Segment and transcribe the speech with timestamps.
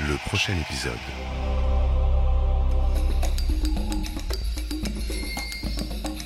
[0.00, 0.92] le prochain épisode.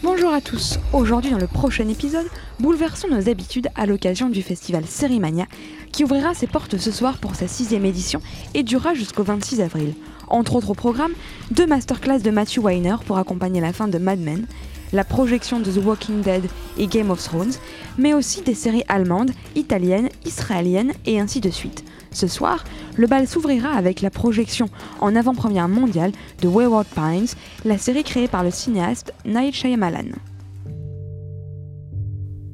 [0.02, 2.26] Bonjour à tous, aujourd'hui dans le prochain épisode,
[2.60, 5.44] bouleversons nos habitudes à l'occasion du festival Sérimania
[5.92, 8.22] qui ouvrira ses portes ce soir pour sa sixième édition
[8.54, 9.92] et durera jusqu'au 26 avril.
[10.28, 11.12] Entre autres au programme,
[11.50, 14.46] deux masterclass de Matthew Weiner pour accompagner la fin de Mad Men,
[14.92, 16.44] la projection de The Walking Dead
[16.78, 17.52] et Game of Thrones,
[17.96, 21.84] mais aussi des séries allemandes, italiennes, israéliennes et ainsi de suite.
[22.10, 22.64] Ce soir,
[22.96, 24.68] le bal s'ouvrira avec la projection
[25.00, 27.28] en avant-première mondiale de Wayward Pines,
[27.64, 30.12] la série créée par le cinéaste Night Shyamalan.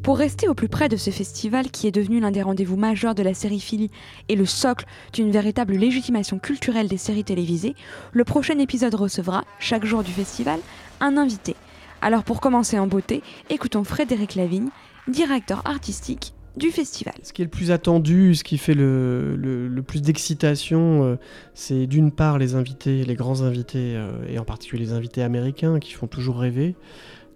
[0.02, 3.14] Pour rester au plus près de ce festival qui est devenu l'un des rendez-vous majeurs
[3.14, 3.91] de la série Philly
[4.28, 7.74] et le socle d'une véritable légitimation culturelle des séries télévisées,
[8.12, 10.60] le prochain épisode recevra, chaque jour du festival,
[11.00, 11.56] un invité.
[12.04, 14.68] Alors pour commencer en beauté, écoutons Frédéric Lavigne,
[15.08, 17.14] directeur artistique du festival.
[17.22, 21.16] Ce qui est le plus attendu, ce qui fait le, plus d'excitation, euh,
[21.54, 25.78] c'est d'une part les invités, les grands invités, euh, et en particulier les invités américains
[25.78, 26.77] qui font toujours rêver.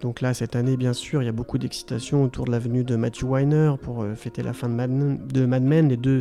[0.00, 2.84] Donc là, cette année, bien sûr, il y a beaucoup d'excitation autour de la venue
[2.84, 5.88] de Matthew Weiner pour euh, fêter la fin de Mad, Men.
[5.88, 6.20] Les deux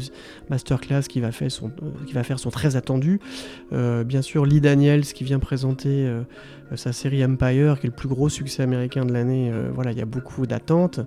[0.49, 3.19] masterclass qu'il va, faire sont, euh, très attendus.
[3.73, 6.09] Euh, bien sûr, Lee Daniels qui vient présenter
[6.75, 9.51] sa série Empire, qui est le plus gros succès américain de l'année.
[9.73, 10.99] Voilà, il y a beaucoup d'attentes.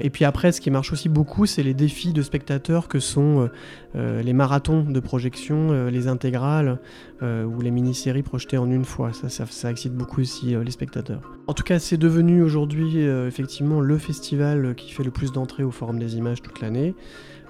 [0.00, 3.48] Et puis après, ce qui marche aussi beaucoup, c'est les défis de spectateurs que sont
[3.94, 6.78] les marathons de projection, les intégrales
[7.22, 9.12] ou les mini-séries projetées en une fois.
[9.12, 11.20] Ça, ça, ça excite beaucoup aussi les spectateurs.
[11.46, 15.64] En tout cas, c'est devenu aujourd'hui euh, effectivement le festival qui fait le plus d'entrées
[15.64, 16.94] au Forum des images toute l'année.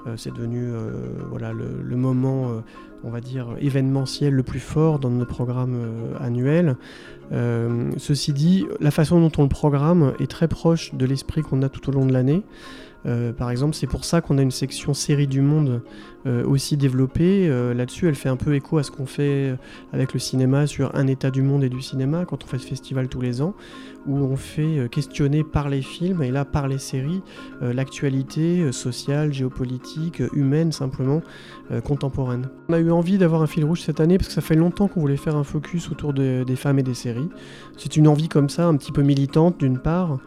[0.07, 0.91] Euh, c'est devenu euh,
[1.31, 2.63] voilà, le, moment,
[3.03, 6.77] on va dire, événementiel le plus fort dans nos programmes annuels.
[7.97, 11.69] Ceci dit, la façon dont on le programme est très proche de l'esprit qu'on a
[11.69, 12.43] tout au long de l'année.
[13.07, 15.83] Euh, par exemple, c'est pour ça qu'on a une section série du monde
[16.27, 17.49] euh, aussi développée.
[17.49, 19.55] Euh, Là-dessus, elle fait un peu écho à ce qu'on fait
[19.93, 22.67] avec le cinéma sur un état du monde et du cinéma quand on fait ce
[22.67, 23.55] festival tous les ans,
[24.07, 27.23] où on fait questionner par les films et là par les séries
[27.61, 31.23] l'actualité sociale, géopolitique, humaine simplement,
[31.85, 32.49] contemporaine.
[32.69, 34.89] On a eu envie d'avoir un fil rouge cette année parce que ça fait longtemps
[34.89, 37.29] qu'on voulait faire un focus autour de- des femmes et des séries.
[37.77, 40.19] C'est une envie comme ça, un petit peu militante d'une part,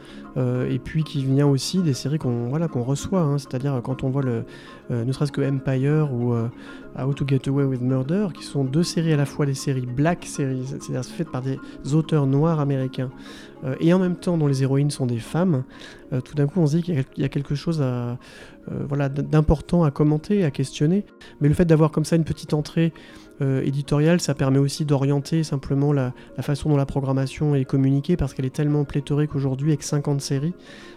[0.69, 3.38] et puis qui vient aussi des séries qu'on voilà, qu'on reçoit, hein.
[3.38, 4.44] c'est-à-dire quand on voit le,
[4.91, 6.47] euh, ne serait-ce que Empire ou euh,
[6.97, 9.85] How to Get Away with Murder, qui sont deux séries à la fois des séries
[9.85, 11.59] black séries, c'est-à-dire faites par des
[11.94, 13.11] auteurs noirs américains,
[13.63, 15.63] euh, et en même temps dont les héroïnes sont des femmes,
[16.13, 18.17] euh, tout d'un coup on se dit qu'il y a quelque chose à,
[18.72, 21.05] euh, voilà, d'important à commenter, à questionner.
[21.41, 22.94] Mais le fait d'avoir comme ça une petite entrée
[23.41, 28.17] euh, éditoriale, ça permet aussi d'orienter simplement la, la façon dont la programmation est communiquée,
[28.17, 30.53] parce qu'elle est tellement pléthorique aujourd'hui avec 50 séries,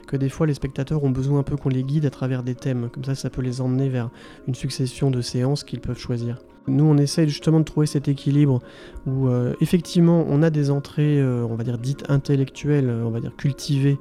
[0.07, 2.55] que des fois les spectateurs ont besoin un peu qu'on les guide à travers des
[2.55, 2.89] thèmes.
[2.91, 4.11] Comme ça, ça peut les emmener vers
[4.49, 6.39] une succession de séances qu'ils peuvent choisir.
[6.67, 8.61] Nous, on essaye justement de trouver cet équilibre
[9.07, 13.11] où euh, effectivement on a des entrées, euh, on va dire dites intellectuelles, euh, on
[13.11, 13.99] va dire cultivées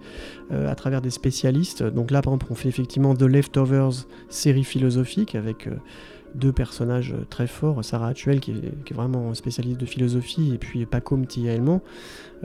[0.51, 1.83] à travers des spécialistes.
[1.83, 5.69] Donc là, par exemple, on fait effectivement The Leftovers, série philosophique avec
[6.35, 11.17] deux personnages très forts, Sarah Actuel qui est, vraiment spécialiste de philosophie et puis Paco
[11.17, 11.81] Mtiaelman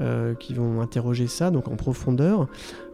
[0.00, 2.48] euh, qui vont interroger ça donc en profondeur.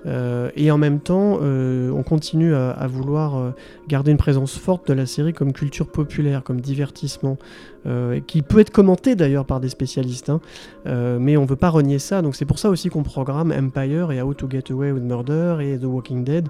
[0.04, 3.54] Euh, et en même temps, euh, on continue à, vouloir
[3.88, 7.38] garder une présence forte de la série comme culture populaire, comme divertissement,
[7.86, 10.40] euh, qui peut être commenté d'ailleurs par des spécialistes, hein.
[10.86, 12.20] Euh, mais on veut pas renier ça.
[12.20, 15.58] Donc c'est pour ça aussi qu'on programme Empire et How to Get Away with Murder
[15.62, 16.48] et The Walking Dead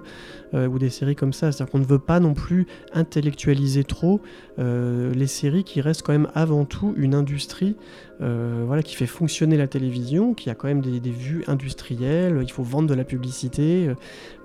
[0.53, 1.51] euh, ou des séries comme ça.
[1.53, 4.19] C'est-à-dire qu'on ne veut pas non plus intellectualiser trop
[4.57, 7.75] les séries qui restent quand même avant tout une industrie
[8.19, 12.61] voilà, qui fait fonctionner la télévision, qui a quand même des, vues industrielles, il faut
[12.61, 13.89] vendre de la publicité,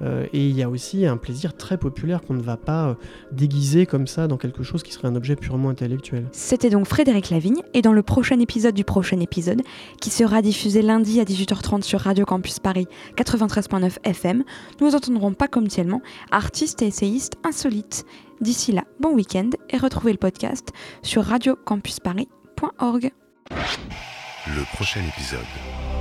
[0.02, 2.96] et il y a aussi un plaisir très populaire qu'on ne va pas
[3.30, 6.24] déguiser comme ça dans quelque chose qui serait un objet purement intellectuel.
[6.84, 9.62] Frédéric Lavigne et dans le prochain épisode du prochain épisode,
[10.00, 14.44] qui sera diffusé lundi à 18h30 sur Radio Campus Paris 93.9 FM,
[14.80, 18.04] nous entendrons pas comme tellement artistes et essayistes insolites.
[18.40, 20.72] D'ici là, bon week-end et retrouvez le podcast
[21.02, 23.12] sur radiocampusparis.org.
[23.50, 25.95] Le prochain épisode.